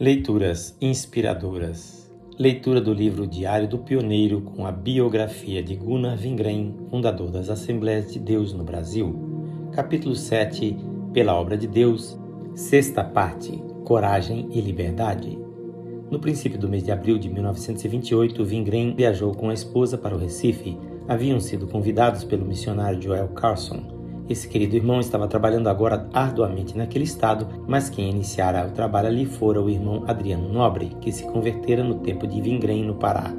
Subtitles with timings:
[0.00, 2.08] Leituras inspiradoras.
[2.38, 8.12] Leitura do livro Diário do Pioneiro com a biografia de Gunnar Vingren, fundador das Assembleias
[8.12, 9.12] de Deus no Brasil.
[9.72, 10.76] Capítulo 7
[11.12, 12.16] Pela obra de Deus.
[12.54, 15.36] Sexta parte Coragem e Liberdade.
[16.08, 20.18] No princípio do mês de abril de 1928, Vingren viajou com a esposa para o
[20.20, 20.78] Recife.
[21.08, 23.97] Haviam sido convidados pelo missionário Joel Carson
[24.28, 29.24] esse querido irmão estava trabalhando agora arduamente naquele estado, mas quem iniciara o trabalho ali
[29.24, 33.32] fora o irmão Adriano Nobre, que se convertera no tempo de Vingrém, no Pará.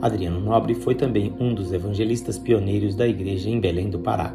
[0.00, 4.34] Adriano Nobre foi também um dos evangelistas pioneiros da igreja em Belém do Pará.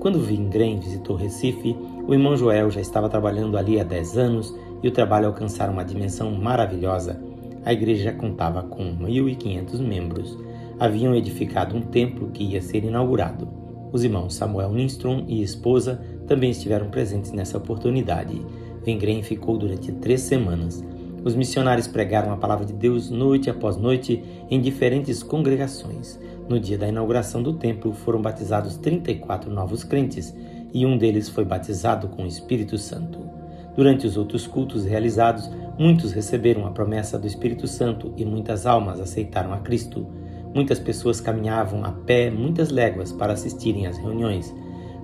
[0.00, 1.76] Quando Vingrém visitou Recife,
[2.06, 5.84] o irmão Joel já estava trabalhando ali há 10 anos e o trabalho alcançara uma
[5.84, 7.20] dimensão maravilhosa.
[7.64, 10.38] A igreja contava com 1.500 membros.
[10.80, 13.67] Haviam edificado um templo que ia ser inaugurado.
[13.92, 18.40] Os irmãos Samuel Lindstrom e esposa também estiveram presentes nessa oportunidade.
[18.84, 20.84] Vengren ficou durante três semanas.
[21.24, 26.18] Os missionários pregaram a palavra de Deus noite após noite em diferentes congregações.
[26.48, 30.34] No dia da inauguração do templo foram batizados 34 novos crentes
[30.72, 33.18] e um deles foi batizado com o Espírito Santo.
[33.74, 39.00] Durante os outros cultos realizados, muitos receberam a promessa do Espírito Santo e muitas almas
[39.00, 40.06] aceitaram a Cristo.
[40.58, 44.52] Muitas pessoas caminhavam a pé muitas léguas para assistirem às reuniões.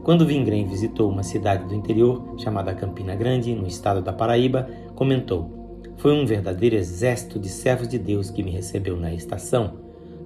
[0.03, 5.81] Quando Vingrem visitou uma cidade do interior chamada Campina Grande, no estado da Paraíba, comentou:
[5.97, 9.75] Foi um verdadeiro exército de servos de Deus que me recebeu na estação.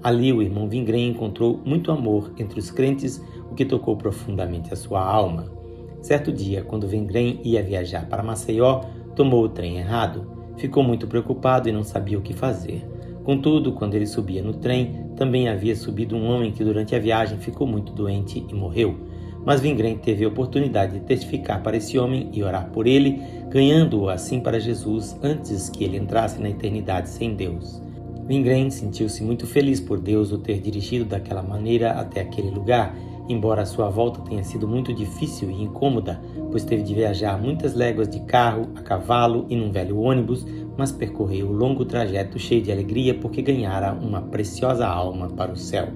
[0.02, 4.76] Ali o irmão Vingrem encontrou muito amor entre os crentes, o que tocou profundamente a
[4.76, 5.52] sua alma.
[6.00, 8.80] Certo dia, quando Vingrem ia viajar para Maceió,
[9.14, 10.26] tomou o trem errado.
[10.56, 12.82] Ficou muito preocupado e não sabia o que fazer.
[13.28, 17.36] Contudo, quando ele subia no trem, também havia subido um homem que durante a viagem
[17.36, 18.96] ficou muito doente e morreu.
[19.44, 24.08] Mas Vingren teve a oportunidade de testificar para esse homem e orar por ele, ganhando-o
[24.08, 27.82] assim para Jesus antes que ele entrasse na eternidade sem Deus.
[28.26, 32.96] Vingren sentiu-se muito feliz por Deus o ter dirigido daquela maneira até aquele lugar
[33.28, 37.74] embora a sua volta tenha sido muito difícil e incômoda, pois teve de viajar muitas
[37.74, 40.46] léguas de carro, a cavalo e num velho ônibus,
[40.76, 45.56] mas percorreu o longo trajeto cheio de alegria porque ganhara uma preciosa alma para o
[45.56, 45.88] céu.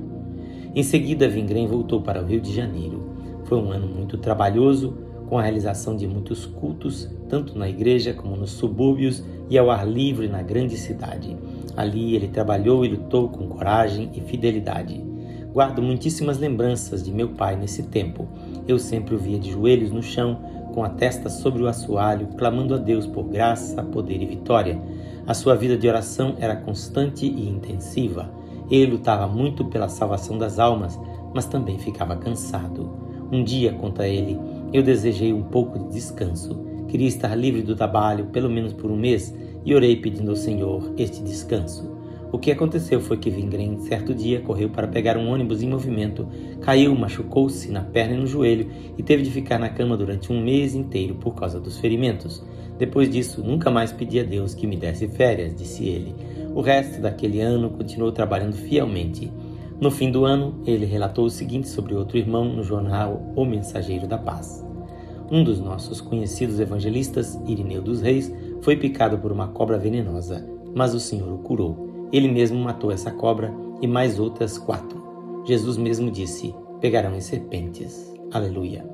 [0.75, 3.11] Em seguida, Vingrem voltou para o Rio de Janeiro.
[3.45, 4.97] Foi um ano muito trabalhoso,
[5.29, 9.89] com a realização de muitos cultos, tanto na igreja como nos subúrbios e ao ar
[9.89, 11.37] livre na grande cidade.
[11.75, 15.12] Ali ele trabalhou e lutou com coragem e fidelidade.
[15.53, 18.27] Guardo muitíssimas lembranças de meu pai nesse tempo.
[18.67, 20.41] Eu sempre o via de joelhos no chão,
[20.73, 24.81] com a testa sobre o assoalho, clamando a Deus por graça, poder e vitória.
[25.27, 28.33] A sua vida de oração era constante e intensiva.
[28.71, 30.99] Ele lutava muito pela salvação das almas,
[31.35, 32.91] mas também ficava cansado.
[33.31, 34.41] Um dia, conta ele,
[34.73, 36.59] eu desejei um pouco de descanso.
[36.89, 39.35] Queria estar livre do trabalho, pelo menos por um mês,
[39.67, 41.92] e orei pedindo ao Senhor este descanso.
[42.33, 46.27] O que aconteceu foi que Vingren, certo dia, correu para pegar um ônibus em movimento,
[46.63, 50.43] caiu, machucou-se na perna e no joelho e teve de ficar na cama durante um
[50.43, 52.43] mês inteiro por causa dos ferimentos.
[52.79, 56.15] Depois disso, nunca mais pedi a Deus que me desse férias, disse ele.
[56.55, 59.31] O resto daquele ano continuou trabalhando fielmente.
[59.79, 64.07] No fim do ano, ele relatou o seguinte sobre outro irmão no jornal O Mensageiro
[64.07, 64.67] da Paz.
[65.31, 68.33] Um dos nossos conhecidos evangelistas, Irineu dos Reis,
[68.63, 71.92] foi picado por uma cobra venenosa, mas o Senhor o curou.
[72.13, 75.43] Ele mesmo matou essa cobra e mais outras quatro.
[75.47, 78.13] Jesus mesmo disse: pegarão em serpentes.
[78.31, 78.85] Aleluia.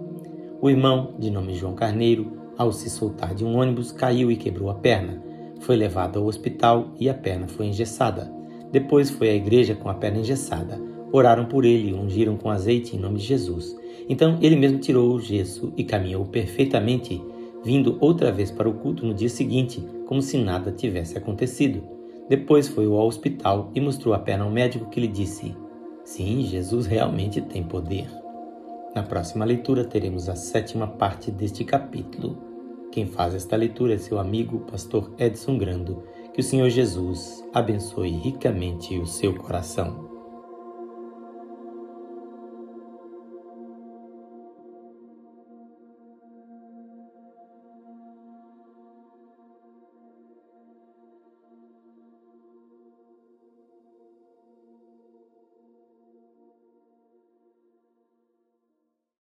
[0.61, 4.71] O irmão, de nome João Carneiro, ao se soltar de um ônibus, caiu e quebrou
[4.71, 5.23] a perna.
[5.61, 8.33] Foi levado ao hospital e a perna foi engessada.
[8.71, 10.81] Depois foi à igreja com a perna engessada.
[11.11, 13.77] Oraram por ele e ungiram com azeite em nome de Jesus.
[14.09, 17.23] Então ele mesmo tirou o gesso e caminhou perfeitamente,
[17.65, 21.97] vindo outra vez para o culto no dia seguinte, como se nada tivesse acontecido.
[22.28, 25.56] Depois foi ao hospital e mostrou a perna ao médico que lhe disse:
[26.05, 28.09] Sim, Jesus realmente tem poder.
[28.94, 32.39] Na próxima leitura teremos a sétima parte deste capítulo.
[32.91, 36.03] Quem faz esta leitura é seu amigo, pastor Edson Grando.
[36.34, 40.08] Que o Senhor Jesus abençoe ricamente o seu coração.